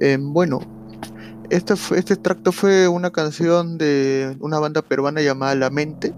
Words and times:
Eh, 0.00 0.16
bueno, 0.18 0.60
este, 1.50 1.74
este 1.74 2.14
extracto 2.14 2.52
fue 2.52 2.88
una 2.88 3.10
canción 3.10 3.76
de 3.76 4.34
una 4.40 4.58
banda 4.58 4.80
peruana 4.80 5.20
llamada 5.20 5.54
La 5.54 5.68
Mente. 5.68 6.14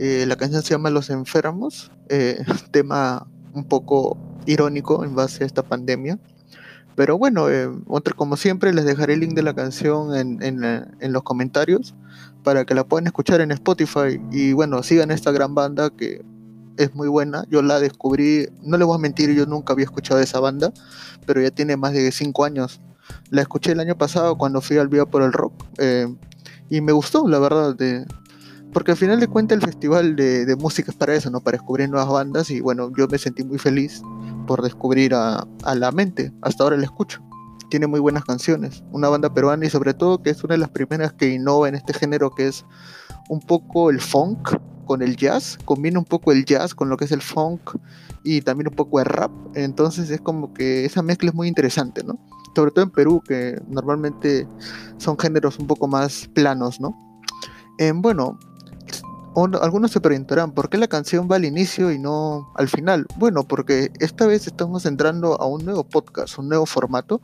Eh, 0.00 0.24
la 0.26 0.34
canción 0.36 0.62
se 0.62 0.70
llama 0.70 0.90
Los 0.90 1.10
Enfermos, 1.10 1.92
eh, 2.08 2.42
tema 2.72 3.28
un 3.54 3.64
poco 3.64 4.18
irónico 4.46 5.04
en 5.04 5.14
base 5.14 5.44
a 5.44 5.46
esta 5.46 5.62
pandemia. 5.62 6.18
Pero 6.96 7.16
bueno, 7.16 7.46
como 8.16 8.36
siempre 8.36 8.74
les 8.74 8.84
dejaré 8.84 9.14
el 9.14 9.20
link 9.20 9.34
de 9.34 9.42
la 9.42 9.54
canción 9.54 10.14
en, 10.14 10.42
en, 10.42 10.64
en, 10.64 11.12
los 11.12 11.22
comentarios 11.22 11.94
para 12.42 12.66
que 12.66 12.74
la 12.74 12.84
puedan 12.84 13.06
escuchar 13.06 13.40
en 13.40 13.52
Spotify. 13.52 14.20
Y 14.32 14.52
bueno, 14.52 14.82
sigan 14.82 15.10
esta 15.10 15.30
gran 15.30 15.54
banda 15.54 15.88
que 15.90 16.20
es 16.76 16.94
muy 16.94 17.08
buena. 17.08 17.44
Yo 17.48 17.62
la 17.62 17.80
descubrí, 17.80 18.48
no 18.62 18.76
les 18.76 18.86
voy 18.86 18.96
a 18.96 18.98
mentir, 18.98 19.32
yo 19.34 19.46
nunca 19.46 19.72
había 19.72 19.84
escuchado 19.84 20.20
esa 20.20 20.40
banda, 20.40 20.72
pero 21.26 21.40
ya 21.40 21.50
tiene 21.50 21.76
más 21.76 21.92
de 21.92 22.10
5 22.10 22.44
años. 22.44 22.80
La 23.30 23.42
escuché 23.42 23.72
el 23.72 23.80
año 23.80 23.96
pasado 23.96 24.36
cuando 24.36 24.60
fui 24.60 24.78
al 24.78 24.88
Viva 24.88 25.06
por 25.06 25.22
el 25.22 25.32
Rock 25.32 25.64
eh, 25.78 26.08
y 26.68 26.80
me 26.80 26.92
gustó, 26.92 27.26
la 27.28 27.38
verdad, 27.38 27.74
de, 27.76 28.06
porque 28.72 28.92
al 28.92 28.96
final 28.96 29.18
de 29.20 29.26
cuentas 29.26 29.56
el 29.56 29.64
festival 29.64 30.16
de, 30.16 30.56
música 30.58 30.90
es 30.90 30.96
para 30.96 31.14
eso, 31.14 31.30
¿no? 31.30 31.40
Para 31.40 31.58
descubrir 31.58 31.88
nuevas 31.88 32.08
bandas 32.08 32.50
y 32.50 32.60
bueno, 32.60 32.92
yo 32.96 33.08
me 33.08 33.18
sentí 33.18 33.44
muy 33.44 33.58
feliz 33.58 34.02
por 34.46 34.62
descubrir 34.62 35.14
a, 35.14 35.46
a 35.64 35.74
La 35.74 35.90
Mente. 35.90 36.32
Hasta 36.42 36.64
ahora 36.64 36.76
la 36.76 36.84
escucho. 36.84 37.20
Tiene 37.68 37.86
muy 37.86 38.00
buenas 38.00 38.24
canciones. 38.24 38.82
Una 38.92 39.08
banda 39.08 39.32
peruana 39.32 39.66
y 39.66 39.70
sobre 39.70 39.94
todo 39.94 40.22
que 40.22 40.30
es 40.30 40.42
una 40.44 40.54
de 40.54 40.58
las 40.58 40.70
primeras 40.70 41.12
que 41.12 41.28
innova 41.28 41.68
en 41.68 41.74
este 41.74 41.92
género 41.94 42.30
que 42.30 42.48
es 42.48 42.64
un 43.28 43.40
poco 43.40 43.90
el 43.90 44.00
funk 44.00 44.56
con 44.90 45.02
el 45.02 45.16
jazz, 45.16 45.56
combina 45.64 46.00
un 46.00 46.04
poco 46.04 46.32
el 46.32 46.44
jazz 46.44 46.74
con 46.74 46.88
lo 46.88 46.96
que 46.96 47.04
es 47.04 47.12
el 47.12 47.22
funk 47.22 47.76
y 48.24 48.40
también 48.40 48.66
un 48.66 48.74
poco 48.74 48.98
el 48.98 49.06
rap, 49.06 49.30
entonces 49.54 50.10
es 50.10 50.20
como 50.20 50.52
que 50.52 50.84
esa 50.84 51.00
mezcla 51.00 51.30
es 51.30 51.34
muy 51.36 51.46
interesante, 51.46 52.02
¿no? 52.02 52.18
Sobre 52.54 52.70
todo 52.70 52.84
en 52.84 52.90
Perú, 52.90 53.22
que 53.26 53.60
normalmente 53.68 54.46
son 54.98 55.18
géneros 55.18 55.58
un 55.58 55.66
poco 55.66 55.86
más 55.86 56.28
planos, 56.34 56.80
¿no? 56.80 56.96
Eh, 57.78 57.92
bueno, 57.94 58.38
algunos 59.60 59.92
se 59.92 60.00
preguntarán, 60.00 60.52
¿por 60.52 60.68
qué 60.68 60.76
la 60.76 60.88
canción 60.88 61.28
va 61.30 61.36
al 61.36 61.44
inicio 61.44 61.92
y 61.92 61.98
no 61.98 62.50
al 62.56 62.68
final? 62.68 63.06
Bueno, 63.16 63.44
porque 63.44 63.90
esta 64.00 64.26
vez 64.26 64.46
estamos 64.46 64.86
entrando 64.86 65.40
a 65.40 65.46
un 65.46 65.64
nuevo 65.64 65.84
podcast, 65.84 66.38
un 66.38 66.48
nuevo 66.48 66.66
formato, 66.66 67.20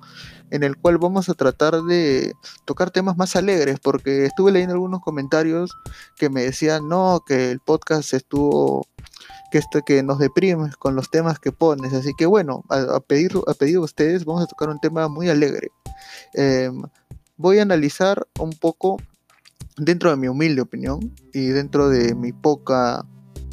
en 0.51 0.63
el 0.63 0.77
cual 0.77 0.99
vamos 0.99 1.29
a 1.29 1.35
tratar 1.35 1.83
de 1.83 2.33
tocar 2.65 2.91
temas 2.91 3.17
más 3.17 3.35
alegres, 3.35 3.81
porque 3.81 4.25
estuve 4.25 4.53
leyendo 4.53 4.75
algunos 4.75 5.01
comentarios 5.01 5.77
que 6.17 6.31
me 6.31 6.43
decían, 6.43 6.89
no, 6.89 7.23
que 7.27 7.51
el 7.51 7.61
podcast 7.61 8.15
estuvo, 8.15 8.87
que, 9.51 9.59
este, 9.59 9.83
que 9.83 10.03
nos 10.03 10.19
deprime 10.19 10.71
con 10.79 10.95
los 10.95 11.11
temas 11.11 11.39
que 11.39 11.53
pones, 11.53 11.93
así 11.93 12.13
que 12.17 12.27
bueno, 12.27 12.65
a, 12.69 12.97
a 12.97 13.01
pedir 13.01 13.33
a 13.35 13.81
ustedes 13.81 14.25
vamos 14.25 14.43
a 14.43 14.47
tocar 14.47 14.69
un 14.69 14.81
tema 14.81 15.09
muy 15.09 15.29
alegre. 15.29 15.71
Em, 16.35 16.83
voy 17.37 17.59
a 17.59 17.63
analizar 17.63 18.27
un 18.39 18.51
poco 18.51 18.97
dentro 19.77 20.11
de 20.11 20.17
mi 20.17 20.29
humilde 20.29 20.63
opinión 20.63 21.13
y 21.33 21.47
dentro 21.49 21.89
de 21.89 22.15
mi 22.15 22.33
poca 22.33 23.05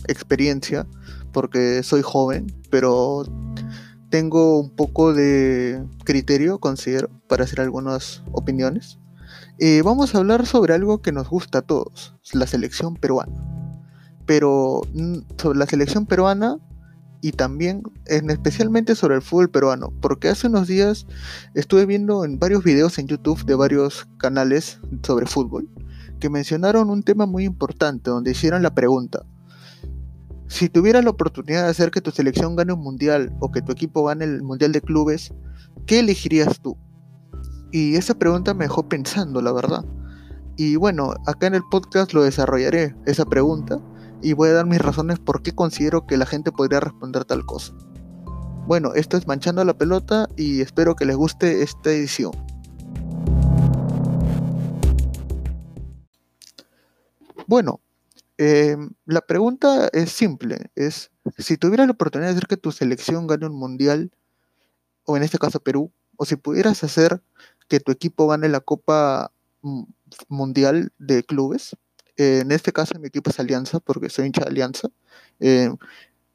experiencia, 0.08 0.88
porque 1.31 1.83
soy 1.83 2.02
joven, 2.02 2.47
pero 2.69 3.23
tengo 4.09 4.59
un 4.59 4.69
poco 4.69 5.14
de 5.14 5.83
criterio, 6.03 6.59
considero, 6.59 7.09
para 7.27 7.44
hacer 7.45 7.61
algunas 7.61 8.23
opiniones. 8.31 8.99
Eh, 9.59 9.81
vamos 9.83 10.14
a 10.14 10.19
hablar 10.19 10.45
sobre 10.45 10.73
algo 10.73 11.02
que 11.02 11.11
nos 11.11 11.30
gusta 11.30 11.59
a 11.59 11.61
todos, 11.61 12.16
la 12.31 12.47
selección 12.47 12.95
peruana. 12.95 13.62
Pero 14.26 14.82
sobre 15.38 15.60
la 15.60 15.66
selección 15.66 16.06
peruana 16.06 16.58
y 17.22 17.32
también 17.32 17.84
especialmente 18.06 18.96
sobre 18.96 19.16
el 19.16 19.22
fútbol 19.22 19.50
peruano, 19.50 19.94
porque 20.02 20.30
hace 20.30 20.48
unos 20.48 20.68
días 20.68 21.06
estuve 21.54 21.86
viendo 21.86 22.26
en 22.26 22.38
varios 22.38 22.64
videos 22.64 22.98
en 23.00 23.08
YouTube 23.08 23.46
de 23.46 23.56
varios 23.56 24.08
canales 24.17 24.80
sobre 25.04 25.26
fútbol 25.26 25.70
que 26.20 26.30
mencionaron 26.30 26.89
un 26.89 27.04
tema 27.04 27.26
muy 27.26 27.44
importante, 27.44 28.10
donde 28.10 28.32
hicieron 28.32 28.64
la 28.64 28.73
pregunta, 28.73 29.26
si 30.48 30.70
tuvieras 30.70 31.04
la 31.04 31.10
oportunidad 31.10 31.64
de 31.64 31.70
hacer 31.70 31.92
que 31.92 32.00
tu 32.00 32.12
selección 32.12 32.56
gane 32.56 32.73
un 32.73 32.80
mundial 32.80 33.36
o 33.39 33.52
que 33.52 33.62
tu 33.62 33.72
equipo 33.72 34.06
gane 34.06 34.26
el 34.26 34.44
mundial 34.44 34.72
de 34.72 34.82
clubes, 34.82 35.33
¿qué 35.86 36.00
elegirías 36.00 36.60
tú? 36.62 36.78
Y 37.72 37.95
esa 37.95 38.14
pregunta 38.14 38.54
me 38.54 38.66
dejó 38.66 38.88
pensando, 38.88 39.42
la 39.42 39.52
verdad. 39.52 39.83
Y 40.56 40.76
bueno, 40.76 41.14
acá 41.26 41.48
en 41.48 41.56
el 41.56 41.64
podcast 41.72 42.14
lo 42.14 42.23
desarrollaré, 42.23 42.95
esa 43.06 43.26
pregunta, 43.26 43.80
y 44.23 44.34
voy 44.34 44.50
a 44.50 44.54
dar 44.54 44.66
mis 44.66 44.80
razones 44.80 45.20
por 45.20 45.44
qué 45.44 45.54
considero 45.54 46.08
que 46.08 46.17
la 46.17 46.26
gente 46.26 46.52
podría 46.52 46.80
responder 46.80 47.26
tal 47.26 47.45
cosa. 47.45 47.73
Bueno, 48.66 48.94
esto 48.94 49.17
es 49.17 49.28
Manchando 49.28 49.64
la 49.66 49.78
Pelota 49.78 50.30
y 50.38 50.61
espero 50.61 50.95
que 50.95 51.06
les 51.06 51.17
guste 51.17 51.61
esta 51.61 51.92
edición. 51.92 52.32
Bueno, 57.45 57.82
em, 58.38 58.92
la 59.06 59.20
pregunta 59.20 59.89
es 59.92 60.12
simple, 60.14 60.72
es 60.76 61.12
si 61.38 61.58
tuvieras 61.58 61.88
la 61.88 61.94
oportunidad 61.94 62.30
de 62.30 62.38
hacer 62.38 62.48
que 62.48 62.58
tu 62.58 62.72
selección 62.72 63.28
gane 63.28 63.45
un 63.48 63.56
mundial, 63.56 64.12
o 65.04 65.17
en 65.17 65.23
este 65.23 65.38
caso 65.38 65.60
Perú, 65.60 65.92
o 66.16 66.23
si 66.23 66.38
pudieras 66.38 66.86
hacer 66.86 67.22
que 67.67 67.82
tu 67.82 67.92
equipo 67.92 68.28
gane 68.28 68.48
la 68.48 68.62
Copa 68.62 69.33
Mundial 70.30 70.94
de 70.98 71.23
Clubes, 71.23 71.76
eh, 72.18 72.40
en 72.42 72.52
este 72.52 72.72
caso 72.72 72.98
mi 73.00 73.08
equipo 73.08 73.30
es 73.30 73.40
Alianza, 73.40 73.80
porque 73.80 74.10
soy 74.10 74.28
hincha 74.28 74.42
de 74.42 74.50
Alianza, 74.50 74.90
em, 75.40 75.78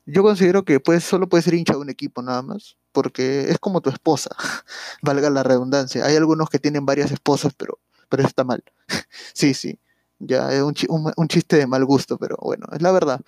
yo 0.07 0.23
considero 0.23 0.65
que 0.65 0.81
pues, 0.81 1.05
solo 1.05 1.29
puedes 1.29 1.45
ser 1.45 1.55
hincha 1.55 1.75
de 1.75 1.81
un 1.81 1.91
equipo 1.91 2.23
nada 2.23 2.43
más, 2.43 2.77
porque 2.93 3.51
es 3.51 3.59
como 3.59 3.81
tu 3.83 3.91
esposa, 3.91 4.31
valga 5.03 5.31
la 5.31 5.43
redundancia. 5.43 6.05
Hay 6.05 6.17
algunos 6.17 6.49
que 6.51 6.59
tienen 6.59 6.87
varias 6.87 7.11
esposas, 7.13 7.53
pero, 7.55 7.79
pero 8.09 8.25
está 8.25 8.45
mal. 8.45 8.63
sí, 9.35 9.55
sí. 9.55 9.79
Ya 10.21 10.53
es 10.53 10.63
un, 10.63 10.75
un, 11.17 11.29
chiste 11.29 11.57
de 11.57 11.67
mal 11.69 11.85
gusto, 11.85 12.19
pero 12.19 12.37
bueno, 12.41 12.67
es 12.73 12.83
la 12.83 12.91
verdad. 12.91 13.21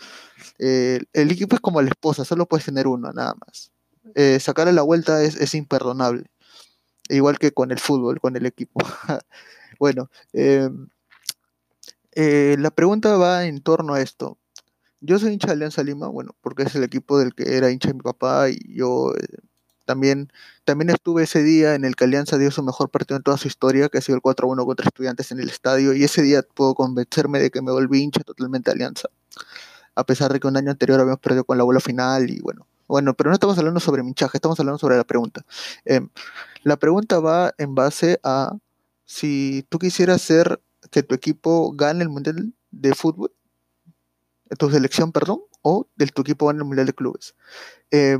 Eh, 0.59 1.01
el 1.13 1.31
equipo 1.31 1.55
es 1.55 1.61
como 1.61 1.81
la 1.83 1.89
esposa, 1.89 2.25
solo 2.25 2.47
puedes 2.47 2.65
tener 2.67 2.89
uno, 2.89 3.13
nada 3.13 3.35
más. 3.47 3.71
Eh, 4.15 4.41
sacarle 4.41 4.73
la 4.73 4.83
vuelta 4.83 5.23
es, 5.23 5.55
imperdonable. 5.55 6.27
Igual 7.09 7.39
que 7.39 7.53
con 7.53 7.71
el 7.71 7.79
fútbol, 7.79 8.21
con 8.21 8.37
el 8.37 8.47
equipo. 8.47 8.81
bueno, 9.79 10.11
em, 10.33 10.89
eh, 12.23 12.57
la 12.59 12.71
pregunta 12.71 13.17
va 13.17 13.47
en 13.47 13.61
torno 13.63 13.95
a 13.95 14.01
esto. 14.03 14.37
Yo 15.01 15.19
soy 15.19 15.33
hincha 15.33 15.49
de 15.49 15.55
Alianza 15.55 15.83
Lima, 15.83 16.09
bueno, 16.09 16.37
porque 16.43 16.65
es 16.65 16.75
el 16.75 16.85
equipo 16.85 17.19
del 17.19 17.35
que 17.35 17.57
era 17.57 17.71
hincha 17.71 17.93
mi 17.95 18.01
papá 18.01 18.51
y 18.51 18.59
yo 18.75 19.15
también, 19.87 20.31
también 20.65 20.91
estuve 20.91 21.23
ese 21.23 21.43
día 21.43 21.75
en 21.75 21.85
el 21.85 21.97
que 21.97 22.05
Alianza 22.05 22.37
dio 22.39 22.51
su 22.51 22.63
mejor 22.63 22.91
partido 22.91 23.17
en 23.17 23.23
toda 23.23 23.39
su 23.39 23.49
historia, 23.49 23.89
que 23.89 23.99
ha 23.99 24.01
sido 24.03 24.17
el 24.17 24.23
4-1 24.23 24.67
contra 24.67 24.87
estudiantes 24.87 25.33
en 25.33 25.41
el 25.41 25.49
estadio, 25.49 25.95
y 25.95 26.05
ese 26.05 26.23
día 26.23 26.43
puedo 26.43 26.75
convencerme 26.75 27.41
de 27.41 27.51
que 27.51 27.63
me 27.63 27.73
volví 27.73 28.03
hincha 28.03 28.23
totalmente 28.23 28.71
de 28.71 28.75
Alianza, 28.75 29.09
a 29.95 30.05
pesar 30.05 30.33
de 30.33 30.41
que 30.41 30.47
un 30.47 30.57
año 30.57 30.71
anterior 30.71 31.01
habíamos 31.01 31.21
perdido 31.21 31.45
con 31.45 31.59
la 31.59 31.65
bola 31.65 31.81
final 31.81 32.29
y 32.31 32.41
bueno. 32.41 32.67
Bueno, 32.87 33.15
pero 33.15 33.31
no 33.31 33.35
estamos 33.35 33.57
hablando 33.57 33.81
sobre 33.81 34.03
mi 34.03 34.11
hinchaje, 34.11 34.37
estamos 34.37 34.61
hablando 34.61 34.79
sobre 34.79 34.97
la 34.97 35.05
pregunta. 35.05 35.45
Em, 35.85 36.09
la 36.65 36.77
pregunta 36.77 37.19
va 37.21 37.55
en 37.57 37.75
base 37.75 38.21
a 38.23 38.53
si 39.07 39.65
tú 39.71 39.79
quisieras 39.79 40.17
hacer 40.23 40.61
que 40.91 41.03
tu 41.03 41.15
equipo 41.15 41.73
gane 41.73 42.03
el 42.03 42.09
Mundial 42.09 42.53
de 42.71 42.95
Fútbol, 42.95 43.33
tu 44.59 44.71
selección, 44.71 45.13
perdón, 45.13 45.41
o 45.63 45.89
del 45.97 46.13
tu 46.13 46.23
equipo 46.23 46.47
gane 46.47 46.59
el 46.59 46.65
Mundial 46.65 46.87
de 46.87 46.95
Clubes. 46.95 47.35
Eh, 47.91 48.19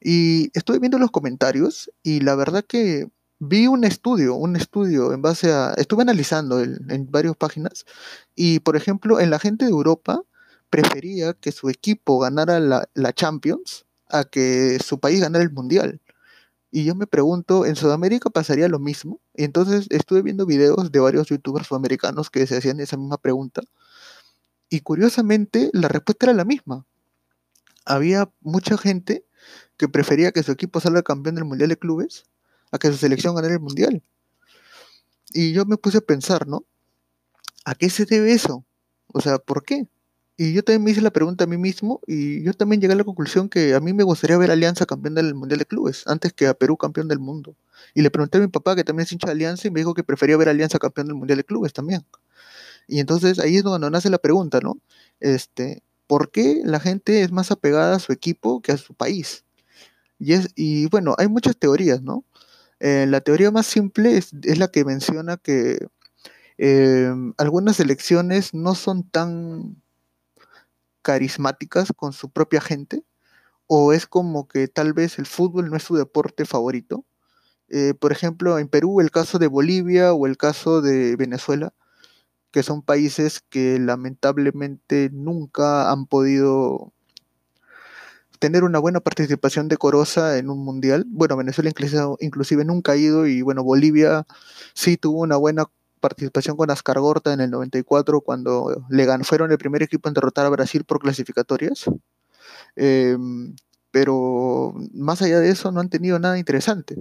y 0.00 0.50
estuve 0.54 0.78
viendo 0.78 0.98
los 0.98 1.10
comentarios 1.10 1.90
y 2.02 2.20
la 2.20 2.34
verdad 2.34 2.64
que 2.64 3.08
vi 3.40 3.66
un 3.66 3.84
estudio, 3.84 4.34
un 4.34 4.56
estudio 4.56 5.12
en 5.12 5.22
base 5.22 5.52
a, 5.52 5.74
estuve 5.76 6.02
analizando 6.02 6.60
en 6.60 7.10
varias 7.10 7.36
páginas 7.36 7.84
y 8.34 8.60
por 8.60 8.76
ejemplo 8.76 9.20
en 9.20 9.30
la 9.30 9.38
gente 9.38 9.64
de 9.64 9.70
Europa 9.70 10.22
prefería 10.70 11.34
que 11.34 11.52
su 11.52 11.68
equipo 11.68 12.18
ganara 12.18 12.60
la 12.60 13.12
Champions 13.12 13.86
a 14.08 14.24
que 14.24 14.78
su 14.84 14.98
país 15.00 15.20
ganara 15.20 15.44
el 15.44 15.52
Mundial. 15.52 16.00
Y 16.70 16.84
yo 16.84 16.94
me 16.94 17.06
pregunto, 17.06 17.64
¿en 17.64 17.76
Sudamérica 17.76 18.28
pasaría 18.28 18.68
lo 18.68 18.78
mismo? 18.78 19.20
Y 19.34 19.44
entonces 19.44 19.86
estuve 19.90 20.22
viendo 20.22 20.44
videos 20.44 20.92
de 20.92 21.00
varios 21.00 21.28
youtubers 21.28 21.66
sudamericanos 21.66 22.30
que 22.30 22.46
se 22.46 22.58
hacían 22.58 22.80
esa 22.80 22.96
misma 22.96 23.16
pregunta. 23.16 23.62
Y 24.68 24.80
curiosamente 24.80 25.70
la 25.72 25.88
respuesta 25.88 26.26
era 26.26 26.34
la 26.34 26.44
misma. 26.44 26.86
Había 27.86 28.30
mucha 28.40 28.76
gente 28.76 29.24
que 29.78 29.88
prefería 29.88 30.32
que 30.32 30.42
su 30.42 30.52
equipo 30.52 30.80
salga 30.80 31.02
campeón 31.02 31.36
del 31.36 31.46
Mundial 31.46 31.70
de 31.70 31.78
Clubes 31.78 32.24
a 32.70 32.78
que 32.78 32.88
su 32.88 32.98
selección 32.98 33.34
ganara 33.34 33.54
el 33.54 33.60
Mundial. 33.60 34.02
Y 35.32 35.52
yo 35.52 35.64
me 35.64 35.78
puse 35.78 35.98
a 35.98 36.02
pensar, 36.02 36.46
¿no? 36.46 36.64
¿A 37.64 37.74
qué 37.74 37.88
se 37.88 38.04
debe 38.04 38.32
eso? 38.32 38.64
O 39.06 39.20
sea, 39.20 39.38
¿por 39.38 39.64
qué? 39.64 39.88
Y 40.40 40.52
yo 40.52 40.62
también 40.62 40.84
me 40.84 40.92
hice 40.92 41.00
la 41.00 41.10
pregunta 41.10 41.44
a 41.44 41.46
mí 41.48 41.58
mismo 41.58 42.00
y 42.06 42.44
yo 42.44 42.54
también 42.54 42.80
llegué 42.80 42.92
a 42.92 42.96
la 42.96 43.02
conclusión 43.02 43.48
que 43.48 43.74
a 43.74 43.80
mí 43.80 43.92
me 43.92 44.04
gustaría 44.04 44.38
ver 44.38 44.52
Alianza 44.52 44.86
campeón 44.86 45.16
del 45.16 45.34
Mundial 45.34 45.58
de 45.58 45.66
Clubes 45.66 46.04
antes 46.06 46.32
que 46.32 46.46
a 46.46 46.54
Perú 46.54 46.76
campeón 46.76 47.08
del 47.08 47.18
mundo. 47.18 47.56
Y 47.92 48.02
le 48.02 48.10
pregunté 48.12 48.38
a 48.38 48.40
mi 48.40 48.46
papá, 48.46 48.76
que 48.76 48.84
también 48.84 49.04
es 49.04 49.12
hincha 49.12 49.26
de 49.26 49.32
Alianza, 49.32 49.66
y 49.66 49.72
me 49.72 49.80
dijo 49.80 49.94
que 49.94 50.04
prefería 50.04 50.36
ver 50.36 50.48
Alianza 50.48 50.78
campeón 50.78 51.08
del 51.08 51.16
Mundial 51.16 51.38
de 51.38 51.44
Clubes 51.44 51.72
también. 51.72 52.06
Y 52.86 53.00
entonces 53.00 53.40
ahí 53.40 53.56
es 53.56 53.64
donde 53.64 53.90
nace 53.90 54.10
la 54.10 54.18
pregunta, 54.18 54.60
¿no? 54.62 54.78
Este, 55.18 55.82
¿Por 56.06 56.30
qué 56.30 56.62
la 56.64 56.78
gente 56.78 57.22
es 57.22 57.32
más 57.32 57.50
apegada 57.50 57.96
a 57.96 57.98
su 57.98 58.12
equipo 58.12 58.62
que 58.62 58.70
a 58.70 58.76
su 58.76 58.94
país? 58.94 59.44
Y, 60.20 60.34
es, 60.34 60.50
y 60.54 60.86
bueno, 60.86 61.16
hay 61.18 61.28
muchas 61.28 61.56
teorías, 61.56 62.02
¿no? 62.02 62.24
Eh, 62.78 63.06
la 63.08 63.20
teoría 63.22 63.50
más 63.50 63.66
simple 63.66 64.16
es, 64.16 64.32
la 64.32 64.68
que 64.68 64.84
menciona 64.84 65.36
que 65.36 65.88
eh, 66.58 67.12
algunas 67.38 67.80
elecciones 67.80 68.54
no 68.54 68.76
son 68.76 69.02
tan 69.02 69.82
carismáticas 71.08 71.90
con 71.96 72.12
su 72.12 72.28
propia 72.28 72.60
gente, 72.60 73.02
o 73.66 73.94
es 73.94 74.06
como 74.06 74.46
que 74.46 74.68
tal 74.68 74.92
vez 74.92 75.18
el 75.18 75.24
fútbol 75.24 75.70
no 75.70 75.76
es 75.78 75.82
su 75.82 75.96
deporte 75.96 76.44
favorito. 76.44 77.06
Eh, 77.70 77.94
por 77.98 78.12
ejemplo, 78.12 78.58
en 78.58 78.68
Perú 78.68 79.00
el 79.00 79.10
caso 79.10 79.38
de 79.38 79.46
Bolivia 79.46 80.12
o 80.12 80.26
el 80.26 80.36
caso 80.36 80.82
de 80.82 81.16
Venezuela, 81.16 81.72
que 82.50 82.62
son 82.62 82.82
países 82.82 83.40
que 83.40 83.78
lamentablemente 83.78 85.08
nunca 85.10 85.90
han 85.90 86.04
podido 86.04 86.92
tener 88.38 88.64
una 88.64 88.78
buena 88.78 89.00
participación 89.00 89.68
decorosa 89.68 90.36
en 90.36 90.50
un 90.50 90.62
mundial. 90.62 91.06
Bueno, 91.08 91.38
Venezuela 91.38 91.70
inclusive, 92.20 92.66
nunca 92.66 92.92
ha 92.92 92.96
ido 92.96 93.26
y 93.26 93.40
bueno, 93.40 93.64
Bolivia 93.64 94.26
sí 94.74 94.98
tuvo 94.98 95.22
una 95.22 95.36
buena 95.38 95.64
participación 95.98 96.56
con 96.56 96.70
Ascargorta 96.70 97.32
en 97.32 97.40
el 97.40 97.50
94 97.50 98.20
cuando 98.22 98.84
le 98.88 99.04
ganó, 99.04 99.24
fueron 99.24 99.50
el 99.52 99.58
primer 99.58 99.82
equipo 99.82 100.08
en 100.08 100.14
derrotar 100.14 100.46
a 100.46 100.50
Brasil 100.50 100.84
por 100.84 101.00
clasificatorias. 101.00 101.84
Em, 102.76 103.56
pero 103.90 104.74
más 104.92 105.22
allá 105.22 105.40
de 105.40 105.50
eso 105.50 105.72
no 105.72 105.80
han 105.80 105.90
tenido 105.90 106.18
nada 106.18 106.38
interesante. 106.38 106.96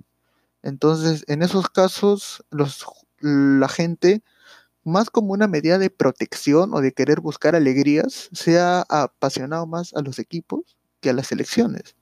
Entonces, 0.64 1.24
en 1.28 1.44
esos 1.44 1.70
casos, 1.70 2.44
los, 2.52 2.86
la 3.22 3.70
gente, 3.70 4.24
más 4.84 5.10
como 5.10 5.34
una 5.34 5.48
medida 5.48 5.78
de 5.78 5.90
protección 5.90 6.74
o 6.74 6.82
de 6.82 6.94
querer 6.94 7.22
buscar 7.22 7.56
alegrías, 7.56 8.30
se 8.34 8.60
ha 8.60 8.82
apasionado 8.90 9.68
más 9.68 9.94
a 9.94 10.02
los 10.02 10.20
equipos 10.20 10.78
que 11.02 11.10
a 11.12 11.14
las 11.14 11.32
elecciones. 11.32 11.96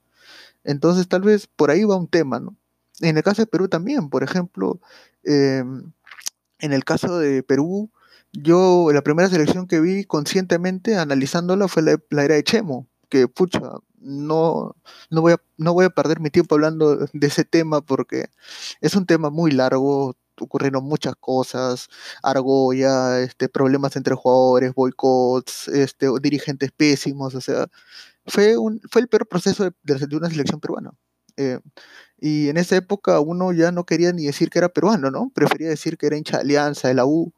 Entonces, 0.64 1.08
tal 1.08 1.22
vez 1.22 1.46
por 1.46 1.70
ahí 1.70 1.84
va 1.84 1.96
un 1.96 2.08
tema, 2.08 2.40
¿no? 2.40 2.56
En 3.00 3.16
el 3.16 3.22
caso 3.22 3.42
de 3.42 3.46
Perú 3.46 3.68
también, 3.68 4.08
por 4.10 4.22
ejemplo, 4.22 4.80
em, 5.24 5.92
en 6.58 6.72
el 6.72 6.84
caso 6.84 7.18
de 7.18 7.42
Perú, 7.42 7.90
yo 8.32 8.88
la 8.92 9.02
primera 9.02 9.28
selección 9.28 9.66
que 9.66 9.80
vi 9.80 10.04
conscientemente 10.04 10.96
analizándola 10.96 11.68
fue 11.68 11.82
la, 11.82 12.24
era 12.24 12.34
de 12.34 12.44
Chemo, 12.44 12.88
que 13.08 13.28
pucha, 13.28 13.60
no, 13.98 14.76
no, 15.10 15.20
voy 15.22 15.34
a, 15.34 15.38
no 15.56 15.72
voy 15.74 15.86
a 15.86 15.90
perder 15.90 16.20
mi 16.20 16.30
tiempo 16.30 16.54
hablando 16.54 16.96
de 16.96 17.26
ese 17.26 17.44
tema 17.44 17.80
porque 17.80 18.26
es 18.80 18.94
un 18.96 19.06
tema 19.06 19.30
muy 19.30 19.52
largo, 19.52 20.16
ocurrieron 20.40 20.84
muchas 20.84 21.14
cosas, 21.16 21.88
argolla, 22.22 23.20
este, 23.20 23.48
problemas 23.48 23.96
entre 23.96 24.14
jugadores, 24.14 24.74
boicots, 24.74 25.68
este, 25.68 26.08
dirigentes 26.20 26.72
pésimos, 26.72 27.34
o 27.34 27.40
sea, 27.40 27.68
fue, 28.26 28.58
un, 28.58 28.80
fue 28.90 29.02
el 29.02 29.08
peor 29.08 29.26
proceso 29.28 29.64
de, 29.64 29.72
de 29.84 30.16
una 30.16 30.30
selección 30.30 30.60
peruana. 30.60 30.92
Eh, 31.36 31.60
y 32.18 32.48
en 32.48 32.56
esa 32.56 32.76
época 32.76 33.20
uno 33.20 33.52
ya 33.52 33.72
no 33.72 33.84
quería 33.84 34.12
ni 34.12 34.24
decir 34.26 34.50
que 34.50 34.58
era 34.58 34.70
peruano, 34.70 35.10
¿no? 35.10 35.30
Prefería 35.34 35.68
decir 35.68 35.98
que 35.98 36.06
era 36.06 36.16
hincha 36.16 36.38
de 36.38 36.42
Alianza, 36.44 36.88
de 36.88 36.94
la 36.94 37.06
U. 37.06 37.32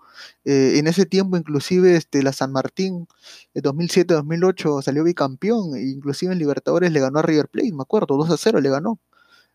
Eh, 0.45 0.79
en 0.79 0.87
ese 0.87 1.07
tiempo, 1.07 1.37
inclusive, 1.37 1.97
este, 1.97 2.23
la 2.23 2.33
San 2.33 2.53
Martín, 2.53 3.09
en 3.55 3.63
2007-2008, 3.63 4.83
salió 4.83 5.05
bicampeón, 5.05 5.77
e 5.77 5.83
inclusive 5.89 6.33
en 6.33 6.39
Libertadores 6.39 6.93
le 6.93 7.01
ganó 7.01 7.19
a 7.21 7.23
River 7.23 7.49
Plate, 7.49 7.73
me 7.73 7.83
acuerdo, 7.83 8.17
2 8.17 8.31
a 8.31 8.37
0 8.37 8.61
le 8.61 8.71
ganó. 8.71 9.01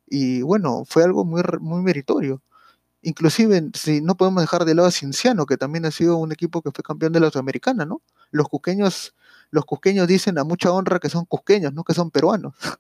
Y 0.07 0.41
bueno, 0.43 0.83
fue 0.87 1.03
algo 1.03 1.25
muy, 1.25 1.41
muy 1.61 1.81
meritorio. 1.81 2.41
Inclusive, 3.01 3.71
si 3.75 4.01
no 4.01 4.15
podemos 4.17 4.43
dejar 4.43 4.65
de 4.65 4.75
lado 4.75 4.87
a 4.87 4.91
Cinciano, 4.91 5.45
que 5.45 5.57
también 5.57 5.85
ha 5.85 5.91
sido 5.91 6.17
un 6.17 6.31
equipo 6.31 6.61
que 6.61 6.71
fue 6.71 6.83
campeón 6.83 7.13
de 7.13 7.19
la 7.19 7.31
Sudamericana, 7.31 7.85
¿no? 7.85 8.01
Los 8.31 8.47
cusqueños, 8.49 9.15
los 9.53 9.65
cusqueños 9.65 10.07
dicen 10.07 10.37
a 10.39 10.43
mucha 10.43 10.71
honra 10.71 10.99
que 10.99 11.09
son 11.09 11.25
cusqueños, 11.25 11.73
no 11.73 11.83
que 11.83 11.93
son 11.93 12.11
peruanos. 12.11 12.55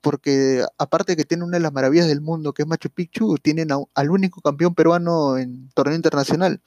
Porque 0.00 0.64
aparte 0.78 1.16
que 1.16 1.24
tienen 1.24 1.44
una 1.44 1.58
de 1.58 1.62
las 1.62 1.72
maravillas 1.72 2.08
del 2.08 2.20
mundo, 2.20 2.52
que 2.52 2.62
es 2.62 2.68
Machu 2.68 2.90
Picchu, 2.90 3.36
tienen 3.38 3.68
al 3.94 4.10
único 4.10 4.40
campeón 4.40 4.74
peruano 4.74 5.38
en 5.38 5.70
torneo 5.70 5.96
internacional. 5.96 6.62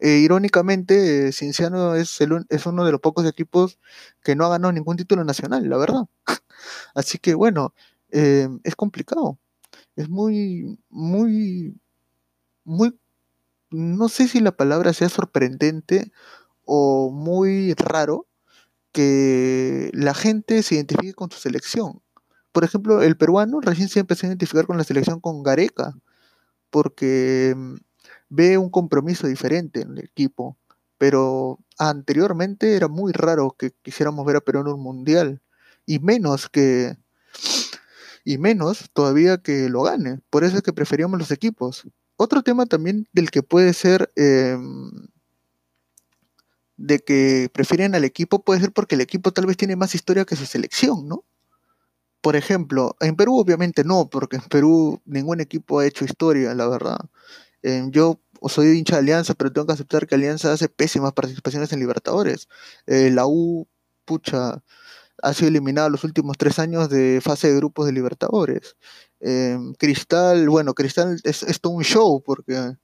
E, 0.00 0.18
irónicamente, 0.18 1.32
Cinciano 1.32 1.94
es, 1.94 2.18
es 2.50 2.66
uno 2.66 2.84
de 2.84 2.92
los 2.92 3.00
pocos 3.00 3.26
equipos 3.26 3.78
que 4.22 4.36
no 4.36 4.46
ha 4.46 4.50
ganado 4.50 4.72
ningún 4.72 4.96
título 4.96 5.24
nacional, 5.24 5.68
la 5.68 5.76
verdad. 5.76 6.06
Así 6.94 7.18
que 7.18 7.34
bueno, 7.34 7.74
eh, 8.10 8.48
es 8.64 8.76
complicado. 8.76 9.38
Es 9.96 10.08
muy, 10.08 10.78
muy 10.90 11.74
muy, 12.68 12.98
no 13.70 14.08
sé 14.08 14.28
si 14.28 14.40
la 14.40 14.52
palabra 14.52 14.92
sea 14.92 15.08
sorprendente 15.08 16.12
o 16.64 17.10
muy 17.10 17.74
raro 17.74 18.27
que 18.98 19.92
la 19.94 20.12
gente 20.12 20.60
se 20.64 20.74
identifique 20.74 21.14
con 21.14 21.30
su 21.30 21.38
selección. 21.38 22.02
Por 22.50 22.64
ejemplo, 22.64 23.00
el 23.00 23.16
peruano 23.16 23.60
recién 23.60 23.88
se 23.88 24.00
empezó 24.00 24.26
a 24.26 24.30
identificar 24.30 24.66
con 24.66 24.76
la 24.76 24.82
selección 24.82 25.20
con 25.20 25.44
Gareca, 25.44 25.94
porque 26.68 27.54
mm, 27.56 27.74
ve 28.28 28.58
un 28.58 28.70
compromiso 28.70 29.28
diferente 29.28 29.82
en 29.82 29.92
el 29.92 30.00
equipo. 30.00 30.58
Pero 30.98 31.60
anteriormente 31.78 32.74
era 32.74 32.88
muy 32.88 33.12
raro 33.12 33.54
que 33.56 33.70
quisiéramos 33.82 34.26
ver 34.26 34.34
a 34.34 34.40
Perú 34.40 34.62
en 34.62 34.66
un 34.66 34.82
mundial. 34.82 35.42
Y 35.86 36.00
menos 36.00 36.48
que. 36.48 36.96
Y 38.24 38.38
menos 38.38 38.90
todavía 38.92 39.38
que 39.38 39.68
lo 39.68 39.82
gane. 39.84 40.18
Por 40.28 40.42
eso 40.42 40.56
es 40.56 40.64
que 40.64 40.72
preferíamos 40.72 41.20
los 41.20 41.30
equipos. 41.30 41.86
Otro 42.16 42.42
tema 42.42 42.66
también 42.66 43.06
del 43.12 43.30
que 43.30 43.44
puede 43.44 43.74
ser 43.74 44.10
em, 44.16 44.90
de 46.78 47.00
que 47.00 47.50
prefieren 47.52 47.94
al 47.94 48.04
equipo 48.04 48.42
puede 48.42 48.60
ser 48.60 48.72
porque 48.72 48.94
el 48.94 49.02
equipo 49.02 49.32
tal 49.32 49.46
vez 49.46 49.56
tiene 49.58 49.76
más 49.76 49.94
historia 49.94 50.24
que 50.24 50.36
su 50.36 50.46
selección, 50.46 51.08
¿no? 51.08 51.24
Por 52.22 52.36
ejemplo, 52.36 52.96
en 53.00 53.16
Perú 53.16 53.38
obviamente 53.38 53.84
no, 53.84 54.08
porque 54.10 54.36
en 54.36 54.42
Perú 54.42 55.00
ningún 55.04 55.40
equipo 55.40 55.80
ha 55.80 55.86
hecho 55.86 56.04
historia, 56.04 56.54
la 56.54 56.68
verdad. 56.68 56.98
Em, 57.62 57.90
yo 57.90 58.20
soy 58.48 58.78
hincha 58.78 58.94
de 58.96 59.00
Alianza, 59.00 59.34
pero 59.34 59.52
tengo 59.52 59.66
que 59.66 59.72
aceptar 59.74 60.06
que 60.06 60.14
Alianza 60.14 60.52
hace 60.52 60.68
pésimas 60.68 61.12
participaciones 61.12 61.72
en 61.72 61.80
Libertadores. 61.80 62.48
Eh, 62.86 63.10
la 63.10 63.26
U, 63.26 63.68
pucha, 64.04 64.62
ha 65.22 65.34
sido 65.34 65.48
eliminada 65.48 65.88
los 65.88 66.04
últimos 66.04 66.36
tres 66.38 66.58
años 66.58 66.88
de 66.88 67.20
fase 67.22 67.48
de 67.48 67.56
grupos 67.56 67.86
de 67.86 67.92
Libertadores. 67.92 68.76
Em, 69.20 69.74
Cristal, 69.74 70.48
bueno, 70.48 70.74
Cristal 70.74 71.20
es, 71.24 71.60
todo 71.60 71.72
un 71.72 71.84
show 71.84 72.22
porque, 72.24 72.74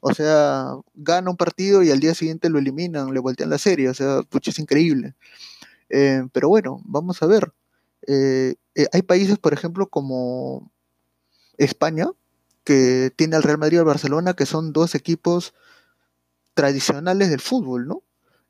o 0.00 0.12
sea, 0.14 0.72
gana 0.94 1.30
un 1.30 1.36
partido 1.36 1.82
y 1.82 1.90
al 1.90 2.00
día 2.00 2.14
siguiente 2.14 2.48
lo 2.50 2.58
eliminan, 2.58 3.12
le 3.14 3.20
voltean 3.20 3.50
la 3.50 3.58
serie, 3.58 3.88
o 3.88 3.94
sea, 3.94 4.20
es 4.44 4.58
increíble. 4.58 5.14
Em, 5.88 6.28
pero 6.30 6.48
bueno, 6.48 6.80
vamos 6.84 7.22
a 7.22 7.26
ver. 7.26 7.52
Eh, 8.06 8.56
eh, 8.74 8.86
hay 8.92 9.02
países, 9.02 9.38
por 9.38 9.52
ejemplo, 9.54 9.88
como 9.88 10.72
España, 11.58 12.08
que 12.64 13.12
tiene 13.16 13.36
al 13.36 13.42
Real 13.42 13.58
Madrid 13.58 13.76
y 13.76 13.80
al 13.80 13.84
Barcelona, 13.86 14.34
que 14.34 14.46
son 14.46 14.72
dos 14.72 14.94
equipos 14.94 15.54
tradicionales 16.54 17.30
del 17.30 17.40
fútbol, 17.40 17.86
¿no? 17.86 18.02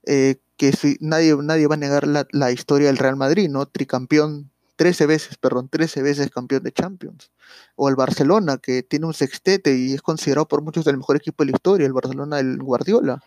Eh, 0.07 0.37
que 0.57 0.73
nadie, 1.01 1.37
nadie 1.37 1.67
va 1.67 1.75
a 1.75 1.79
negar 1.79 2.07
la, 2.07 2.27
la, 2.31 2.53
historia 2.53 2.89
del 2.89 2.99
Real 2.99 3.17
Madrid, 3.17 3.49
¿no? 3.51 3.67
Tricampeón 3.67 4.51
13 4.77 5.07
veces, 5.07 5.39
perdón, 5.39 5.69
13 5.69 6.03
veces 6.03 6.31
campeón 6.31 6.63
de 6.63 6.73
Champions. 6.73 7.31
O 7.77 7.89
el 7.89 7.97
Barcelona, 7.97 8.59
que 8.59 8.83
tiene 8.83 9.07
un 9.07 9.15
sextete 9.15 9.77
y 9.77 9.95
es 9.95 10.03
considerado 10.03 10.49
por 10.49 10.63
muchos 10.63 10.87
el 10.87 10.97
mejor 10.99 11.17
equipo 11.17 11.45
de 11.45 11.51
la 11.51 11.57
historia, 11.57 11.87
el 11.87 11.93
Barcelona 11.93 12.37
del 12.39 12.59
Guardiola. 12.59 13.21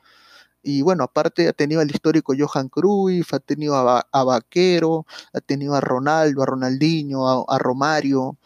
Y 0.64 0.82
bueno, 0.82 1.04
aparte 1.06 1.48
ha 1.48 1.54
tenido 1.54 1.82
al 1.82 1.90
histórico 1.90 2.34
Johan 2.38 2.68
Cruyff, 2.70 3.34
ha 3.34 3.40
tenido 3.40 3.76
a, 3.76 4.24
Vaquero, 4.24 5.06
ha 5.32 5.40
tenido 5.40 5.76
a 5.76 5.82
Ronaldo, 5.82 6.44
a 6.44 6.46
Ronaldinho, 6.46 7.50
a, 7.50 7.58
Romario, 7.60 8.38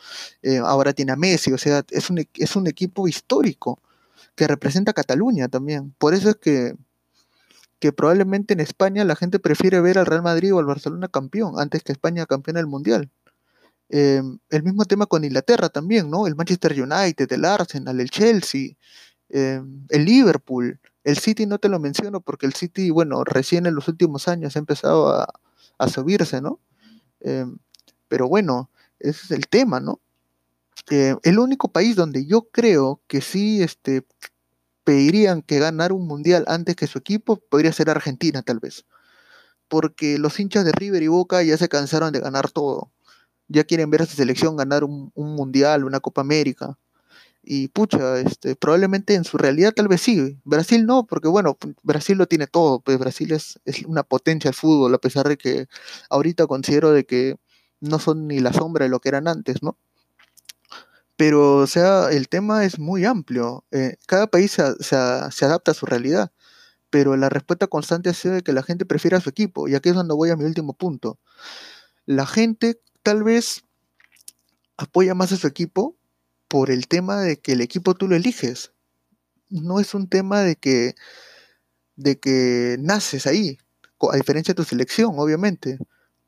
eh, 0.43 0.57
ahora 0.57 0.93
tiene 0.93 1.13
a 1.13 1.15
Messi, 1.15 1.51
o 1.51 1.57
sea, 1.57 1.83
es 1.89 2.09
un, 2.09 2.23
es 2.35 2.55
un 2.55 2.67
equipo 2.67 3.07
histórico 3.07 3.81
que 4.35 4.47
representa 4.47 4.91
a 4.91 4.93
Cataluña 4.93 5.47
también. 5.47 5.95
Por 5.97 6.13
eso 6.13 6.29
es 6.29 6.35
que 6.35 6.75
que 7.81 7.91
probablemente 7.91 8.53
en 8.53 8.59
España 8.59 9.03
la 9.03 9.15
gente 9.15 9.39
prefiere 9.39 9.81
ver 9.81 9.97
al 9.97 10.05
Real 10.05 10.21
Madrid 10.21 10.53
o 10.53 10.59
al 10.59 10.65
Barcelona 10.65 11.07
campeón 11.07 11.55
antes 11.59 11.81
que 11.83 11.91
España 11.91 12.27
campeona 12.27 12.59
del 12.59 12.67
Mundial. 12.67 13.09
Em, 13.89 14.37
el 14.51 14.63
mismo 14.63 14.85
tema 14.85 15.07
con 15.07 15.25
Inglaterra 15.25 15.67
también, 15.67 16.09
¿no? 16.11 16.27
El 16.27 16.35
Manchester 16.35 16.73
United, 16.79 17.29
el 17.33 17.43
Arsenal, 17.43 17.99
el 17.99 18.11
Chelsea, 18.11 18.77
em, 19.29 19.87
el 19.89 20.05
Liverpool, 20.05 20.79
el 21.03 21.17
City 21.17 21.47
no 21.47 21.57
te 21.57 21.69
lo 21.69 21.79
menciono 21.79 22.21
porque 22.21 22.45
el 22.45 22.53
City, 22.53 22.91
bueno, 22.91 23.23
recién 23.23 23.65
en 23.65 23.73
los 23.73 23.87
últimos 23.87 24.27
años 24.27 24.55
ha 24.55 24.59
empezado 24.59 25.09
a, 25.09 25.27
subirse, 25.87 26.39
¿no? 26.41 26.59
Em, 27.21 27.57
pero 28.07 28.27
bueno, 28.27 28.69
ese 28.99 29.25
es 29.25 29.31
el 29.31 29.47
tema, 29.47 29.79
¿no? 29.79 29.99
el 30.89 31.39
único 31.39 31.69
país 31.71 31.95
donde 31.95 32.25
yo 32.25 32.49
creo 32.51 33.01
que 33.07 33.21
sí 33.21 33.61
este, 33.61 34.03
pedirían 34.83 35.41
que 35.41 35.59
ganar 35.59 35.91
un 35.93 36.07
mundial 36.07 36.45
antes 36.47 36.75
que 36.75 36.87
su 36.87 36.99
equipo, 36.99 37.37
podría 37.37 37.73
ser 37.73 37.89
Argentina 37.89 38.41
tal 38.41 38.59
vez. 38.59 38.85
Porque 39.67 40.17
los 40.19 40.39
hinchas 40.39 40.65
de 40.65 40.71
River 40.73 41.03
y 41.03 41.07
Boca 41.07 41.43
ya 41.43 41.57
se 41.57 41.69
cansaron 41.69 42.13
de 42.13 42.19
ganar 42.19 42.51
todo. 42.51 42.91
Ya 43.47 43.63
quieren 43.65 43.89
ver 43.89 44.03
a 44.03 44.05
su 44.05 44.15
selección 44.15 44.57
ganar 44.57 44.83
un, 44.83 45.11
mundial, 45.15 45.85
una 45.85 45.99
Copa 45.99 46.21
América. 46.21 46.77
Y 47.43 47.69
pucha, 47.69 48.19
este, 48.19 48.55
probablemente 48.55 49.15
en 49.15 49.23
su 49.25 49.37
realidad 49.37 49.73
tal 49.73 49.87
vez 49.87 50.01
sí. 50.01 50.39
Brasil 50.45 50.85
no, 50.85 51.05
porque 51.07 51.27
bueno, 51.27 51.57
Brasil 51.83 52.17
lo 52.17 52.27
tiene 52.27 52.47
todo. 52.47 52.81
Pues 52.81 52.99
Brasil 52.99 53.31
es, 53.33 53.59
es 53.65 53.85
una 53.85 54.03
potencia 54.03 54.49
del 54.49 54.55
fútbol, 54.55 54.93
a 54.95 54.99
pesar 54.99 55.27
de 55.27 55.37
que 55.37 55.67
ahorita 56.09 56.47
considero 56.47 56.91
de 56.91 57.05
que 57.05 57.37
no 57.81 57.99
son 57.99 58.27
ni 58.27 58.39
la 58.39 58.53
sombra 58.53 58.85
de 58.85 58.89
lo 58.89 58.99
que 59.01 59.09
eran 59.09 59.27
antes, 59.27 59.63
¿no? 59.63 59.77
Pero, 61.21 61.57
o 61.57 61.67
sea, 61.67 62.09
el 62.09 62.27
tema 62.29 62.65
es 62.65 62.79
muy 62.79 63.05
amplio. 63.05 63.63
Eh, 63.69 63.97
cada 64.07 64.25
país 64.25 64.53
se, 64.53 64.63
se, 64.81 64.95
adapta 65.45 65.69
a 65.69 65.75
su 65.75 65.85
realidad. 65.85 66.31
Pero 66.89 67.15
la 67.15 67.29
respuesta 67.29 67.67
constante 67.67 68.09
ha 68.09 68.13
sido 68.15 68.33
de 68.33 68.41
que 68.41 68.53
la 68.53 68.63
gente 68.63 68.87
prefiere 68.87 69.17
a 69.17 69.21
su 69.21 69.29
equipo. 69.29 69.67
Y 69.67 69.75
aquí 69.75 69.89
es 69.89 69.95
donde 69.95 70.15
voy 70.15 70.31
a 70.31 70.35
mi 70.35 70.45
último 70.45 70.73
punto. 70.73 71.19
La 72.07 72.25
gente 72.25 72.81
tal 73.03 73.23
vez 73.23 73.65
apoya 74.77 75.13
más 75.13 75.31
a 75.31 75.37
su 75.37 75.45
equipo 75.45 75.95
por 76.47 76.71
el 76.71 76.87
tema 76.87 77.21
de 77.21 77.39
que 77.39 77.51
el 77.51 77.61
equipo 77.61 77.93
tú 77.93 78.07
lo 78.07 78.15
eliges. 78.15 78.71
No 79.47 79.79
es 79.79 79.93
un 79.93 80.09
tema 80.09 80.41
de 80.41 80.55
que, 80.55 80.95
de 81.97 82.19
que 82.19 82.77
naces 82.79 83.27
ahí, 83.27 83.59
a 84.11 84.15
diferencia 84.15 84.53
de 84.53 84.55
tu 84.55 84.63
selección, 84.63 85.13
obviamente. 85.19 85.77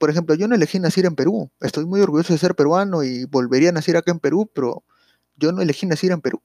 Por 0.03 0.09
ejemplo, 0.09 0.35
yo 0.35 0.49
no 0.49 0.55
elegí 0.55 0.79
nacer 0.79 1.05
en 1.05 1.15
Perú. 1.15 1.49
Estoy 1.61 1.85
muy 1.85 2.01
orgulloso 2.01 2.33
de 2.33 2.37
ser 2.37 2.55
peruano 2.55 3.05
y 3.05 3.23
volvería 3.23 3.69
a 3.69 3.71
nacer 3.71 3.95
acá 3.95 4.11
en 4.11 4.19
Perú, 4.19 4.51
pero 4.53 4.83
yo 5.37 5.53
no 5.53 5.61
elegí 5.61 5.85
nacer 5.85 6.11
en 6.11 6.19
Perú. 6.19 6.41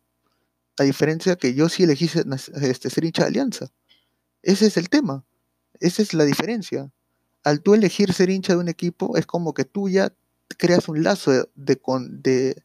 A 0.78 0.84
diferencia 0.84 1.34
que 1.34 1.54
yo 1.54 1.68
sí 1.68 1.82
elegí 1.82 2.08
este, 2.62 2.88
ser 2.88 3.04
hincha 3.04 3.22
de 3.22 3.28
Alianza. 3.30 3.72
Ese 4.42 4.66
es 4.66 4.76
el 4.76 4.88
tema. 4.88 5.24
Esa 5.80 6.02
es 6.02 6.14
la 6.14 6.24
diferencia. 6.24 6.92
Al 7.42 7.60
tú 7.60 7.74
elegir 7.74 8.12
ser 8.12 8.30
hincha 8.30 8.52
de 8.52 8.60
un 8.60 8.68
equipo, 8.68 9.16
es 9.16 9.26
como 9.26 9.52
que 9.54 9.64
tú 9.64 9.88
ya 9.88 10.14
creas 10.56 10.88
un 10.88 11.02
lazo 11.02 11.32
de, 11.32 11.48
de, 11.56 12.62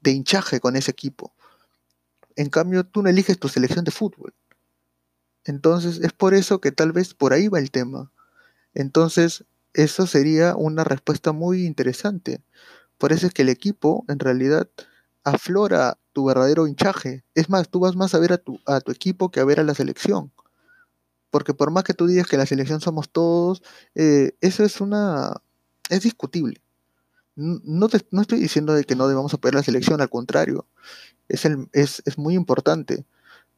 de 0.00 0.10
hinchaje 0.10 0.58
con 0.58 0.74
ese 0.74 0.90
equipo. 0.90 1.36
En 2.34 2.50
cambio, 2.50 2.82
tú 2.82 3.00
no 3.00 3.08
eliges 3.08 3.38
tu 3.38 3.48
selección 3.48 3.84
de 3.84 3.92
fútbol. 3.92 4.34
Entonces, 5.44 6.00
es 6.02 6.12
por 6.12 6.34
eso 6.34 6.60
que 6.60 6.72
tal 6.72 6.90
vez 6.90 7.14
por 7.14 7.32
ahí 7.32 7.46
va 7.46 7.60
el 7.60 7.70
tema. 7.70 8.10
Entonces, 8.74 9.44
eso 9.76 10.06
sería 10.06 10.56
una 10.56 10.84
respuesta 10.84 11.32
muy 11.32 11.66
interesante. 11.66 12.42
Por 12.96 13.12
eso 13.12 13.26
es 13.26 13.34
que 13.34 13.42
el 13.42 13.50
equipo, 13.50 14.04
en 14.08 14.18
realidad, 14.18 14.68
aflora 15.22 15.98
tu 16.14 16.24
verdadero 16.24 16.66
hinchaje. 16.66 17.24
Es 17.34 17.50
más, 17.50 17.68
tú 17.68 17.80
vas 17.80 17.94
más 17.94 18.14
a 18.14 18.18
ver 18.18 18.32
a 18.32 18.38
tu, 18.38 18.58
a 18.64 18.80
tu 18.80 18.90
equipo 18.90 19.30
que 19.30 19.38
a 19.38 19.44
ver 19.44 19.60
a 19.60 19.64
la 19.64 19.74
selección. 19.74 20.32
Porque 21.30 21.52
por 21.52 21.70
más 21.70 21.84
que 21.84 21.92
tú 21.92 22.06
digas 22.06 22.26
que 22.26 22.38
la 22.38 22.46
selección 22.46 22.80
somos 22.80 23.10
todos, 23.10 23.62
eh, 23.94 24.32
eso 24.40 24.64
es 24.64 24.80
una... 24.80 25.42
es 25.90 26.02
discutible. 26.02 26.62
No, 27.34 27.88
no 28.10 28.22
estoy 28.22 28.40
diciendo 28.40 28.72
de 28.72 28.84
que 28.84 28.96
no 28.96 29.08
debamos 29.08 29.34
apoyar 29.34 29.56
la 29.56 29.62
selección, 29.62 30.00
al 30.00 30.08
contrario, 30.08 30.66
es, 31.28 31.44
el, 31.44 31.68
es, 31.74 32.02
es 32.06 32.16
muy 32.16 32.34
importante. 32.34 33.04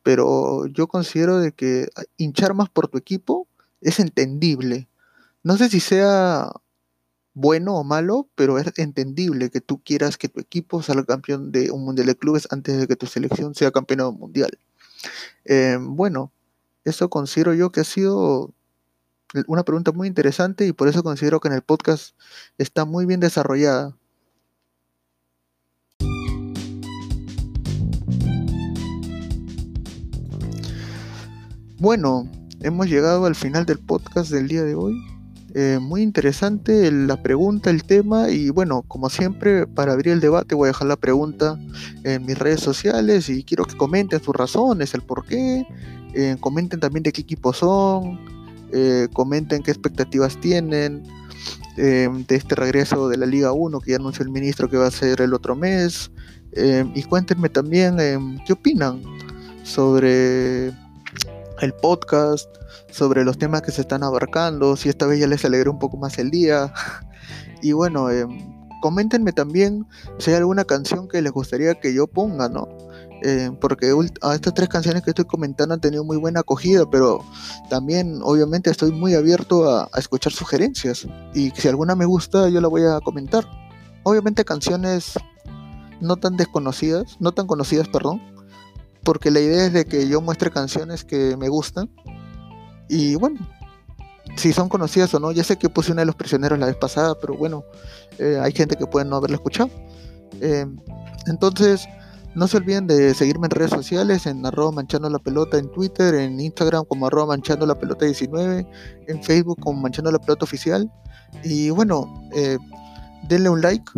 Pero 0.02 0.66
yo 0.66 0.88
considero 0.88 1.38
de 1.38 1.52
que 1.52 1.88
hinchar 2.16 2.54
más 2.54 2.70
por 2.70 2.88
tu 2.88 2.98
equipo 2.98 3.46
es 3.80 4.00
entendible. 4.00 4.88
No 5.42 5.56
sé 5.56 5.68
si 5.68 5.80
sea 5.80 6.50
bueno 7.34 7.76
o 7.76 7.84
malo, 7.84 8.28
pero 8.34 8.58
es 8.58 8.72
entendible 8.78 9.50
que 9.50 9.60
tú 9.60 9.80
quieras 9.82 10.18
que 10.18 10.28
tu 10.28 10.40
equipo 10.40 10.82
salga 10.82 11.04
campeón 11.04 11.52
de 11.52 11.70
un 11.70 11.84
mundial 11.84 12.06
de 12.08 12.16
clubes 12.16 12.48
antes 12.50 12.78
de 12.78 12.86
que 12.88 12.96
tu 12.96 13.06
selección 13.06 13.54
sea 13.54 13.70
campeón 13.70 14.18
mundial. 14.18 14.58
Eh, 15.44 15.78
bueno, 15.80 16.32
eso 16.84 17.08
considero 17.10 17.54
yo 17.54 17.70
que 17.70 17.80
ha 17.80 17.84
sido 17.84 18.52
una 19.46 19.62
pregunta 19.62 19.92
muy 19.92 20.08
interesante 20.08 20.66
y 20.66 20.72
por 20.72 20.88
eso 20.88 21.02
considero 21.02 21.40
que 21.40 21.48
en 21.48 21.54
el 21.54 21.62
podcast 21.62 22.16
está 22.58 22.84
muy 22.84 23.06
bien 23.06 23.20
desarrollada. 23.20 23.96
Bueno, 31.78 32.28
hemos 32.60 32.88
llegado 32.88 33.24
al 33.26 33.36
final 33.36 33.64
del 33.64 33.78
podcast 33.78 34.32
del 34.32 34.48
día 34.48 34.64
de 34.64 34.74
hoy. 34.74 35.00
Eh, 35.54 35.78
muy 35.80 36.02
interesante 36.02 36.92
la 36.92 37.22
pregunta, 37.22 37.70
el 37.70 37.82
tema 37.82 38.30
y 38.30 38.50
bueno, 38.50 38.82
como 38.86 39.08
siempre, 39.08 39.66
para 39.66 39.92
abrir 39.92 40.12
el 40.12 40.20
debate 40.20 40.54
voy 40.54 40.66
a 40.66 40.72
dejar 40.72 40.88
la 40.88 40.96
pregunta 40.96 41.58
en 42.04 42.26
mis 42.26 42.38
redes 42.38 42.60
sociales 42.60 43.30
y 43.30 43.44
quiero 43.44 43.64
que 43.64 43.76
comenten 43.76 44.22
sus 44.22 44.36
razones, 44.36 44.92
el 44.92 45.02
por 45.02 45.24
qué, 45.24 45.66
eh, 46.14 46.36
comenten 46.40 46.80
también 46.80 47.02
de 47.02 47.12
qué 47.12 47.22
equipo 47.22 47.54
son, 47.54 48.20
eh, 48.72 49.08
comenten 49.14 49.62
qué 49.62 49.70
expectativas 49.70 50.38
tienen 50.38 51.02
de 51.76 52.26
este 52.30 52.56
regreso 52.56 53.08
de 53.08 53.16
la 53.16 53.24
Liga 53.24 53.52
1 53.52 53.78
que 53.80 53.92
ya 53.92 53.98
anunció 53.98 54.24
el 54.24 54.30
ministro 54.30 54.68
que 54.68 54.76
va 54.76 54.88
a 54.88 54.90
ser 54.90 55.20
el 55.20 55.32
otro 55.32 55.54
mes 55.54 56.10
y 56.92 57.02
cuéntenme 57.04 57.48
también 57.50 57.98
qué 58.44 58.52
opinan 58.52 59.00
sobre 59.62 60.72
el 61.60 61.72
podcast, 61.74 62.48
sobre 62.90 63.24
los 63.24 63.38
temas 63.38 63.62
que 63.62 63.72
se 63.72 63.82
están 63.82 64.02
abarcando, 64.02 64.76
si 64.76 64.88
esta 64.88 65.06
vez 65.06 65.20
ya 65.20 65.26
les 65.26 65.44
alegré 65.44 65.70
un 65.70 65.78
poco 65.78 65.96
más 65.96 66.18
el 66.18 66.30
día. 66.30 66.72
Y 67.60 67.72
bueno, 67.72 68.08
eh, 68.08 68.24
coméntenme 68.80 69.32
también 69.32 69.84
si 70.18 70.30
hay 70.30 70.36
alguna 70.36 70.64
canción 70.64 71.08
que 71.08 71.20
les 71.20 71.32
gustaría 71.32 71.74
que 71.74 71.92
yo 71.92 72.06
ponga, 72.06 72.48
¿no? 72.48 72.68
Eh, 73.22 73.50
porque 73.60 73.92
a 74.22 74.34
estas 74.36 74.54
tres 74.54 74.68
canciones 74.68 75.02
que 75.02 75.10
estoy 75.10 75.24
comentando 75.24 75.74
han 75.74 75.80
tenido 75.80 76.04
muy 76.04 76.16
buena 76.16 76.40
acogida, 76.40 76.88
pero 76.88 77.24
también 77.68 78.20
obviamente 78.22 78.70
estoy 78.70 78.92
muy 78.92 79.14
abierto 79.14 79.68
a, 79.68 79.88
a 79.92 79.98
escuchar 79.98 80.32
sugerencias 80.32 81.08
y 81.34 81.50
si 81.50 81.66
alguna 81.66 81.96
me 81.96 82.04
gusta 82.04 82.48
yo 82.48 82.60
la 82.60 82.68
voy 82.68 82.82
a 82.82 83.00
comentar. 83.00 83.44
Obviamente 84.04 84.44
canciones 84.44 85.14
no 86.00 86.16
tan 86.16 86.36
desconocidas, 86.36 87.16
no 87.18 87.32
tan 87.32 87.48
conocidas, 87.48 87.88
perdón, 87.88 88.22
porque 89.08 89.30
la 89.30 89.40
idea 89.40 89.64
es 89.64 89.72
de 89.72 89.86
que 89.86 90.06
yo 90.06 90.20
muestre 90.20 90.50
canciones 90.50 91.02
que 91.02 91.34
me 91.38 91.48
gustan 91.48 91.88
y 92.90 93.14
bueno, 93.14 93.40
si 94.36 94.52
son 94.52 94.68
conocidas 94.68 95.14
o 95.14 95.18
no, 95.18 95.32
ya 95.32 95.42
sé 95.44 95.56
que 95.56 95.70
puse 95.70 95.92
una 95.92 96.02
de 96.02 96.06
los 96.06 96.14
prisioneros 96.14 96.58
la 96.58 96.66
vez 96.66 96.76
pasada, 96.76 97.14
pero 97.18 97.34
bueno, 97.34 97.64
eh, 98.18 98.38
hay 98.38 98.52
gente 98.52 98.76
que 98.76 98.86
puede 98.86 99.06
no 99.06 99.16
haberla 99.16 99.36
escuchado. 99.36 99.70
Eh, 100.42 100.66
entonces, 101.26 101.88
no 102.34 102.48
se 102.48 102.58
olviden 102.58 102.86
de 102.86 103.14
seguirme 103.14 103.46
en 103.46 103.52
redes 103.52 103.70
sociales, 103.70 104.26
en 104.26 104.44
arroba 104.44 104.72
manchando 104.72 105.08
la 105.08 105.18
pelota 105.18 105.56
en 105.56 105.72
Twitter, 105.72 106.14
en 106.14 106.38
Instagram 106.38 106.84
como 106.84 107.06
arroba 107.06 107.28
manchando 107.28 107.64
la 107.64 107.78
pelota 107.78 108.04
19, 108.04 108.66
en 109.06 109.22
Facebook 109.22 109.58
como 109.58 109.80
manchando 109.80 110.12
la 110.12 110.18
pelota 110.18 110.44
oficial. 110.44 110.92
Y 111.44 111.70
bueno, 111.70 112.28
eh, 112.34 112.58
denle 113.24 113.48
un 113.48 113.60
like 113.60 113.90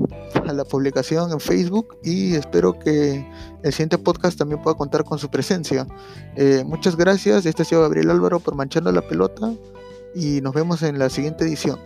a 0.46 0.52
la 0.52 0.64
publicación 0.64 1.32
en 1.32 1.40
Facebook 1.40 1.96
y 2.02 2.34
espero 2.34 2.78
que 2.78 3.26
el 3.62 3.72
siguiente 3.72 3.98
podcast 3.98 4.38
también 4.38 4.62
pueda 4.62 4.76
contar 4.76 5.04
con 5.04 5.18
su 5.18 5.28
presencia. 5.28 5.86
Eh, 6.36 6.64
muchas 6.66 6.96
gracias, 6.96 7.46
este 7.46 7.62
ha 7.62 7.64
sido 7.64 7.82
Gabriel 7.82 8.10
Álvaro 8.10 8.40
por 8.40 8.54
Manchando 8.54 8.90
la 8.92 9.02
Pelota 9.02 9.52
y 10.14 10.40
nos 10.40 10.54
vemos 10.54 10.82
en 10.82 10.98
la 10.98 11.10
siguiente 11.10 11.44
edición. 11.44 11.78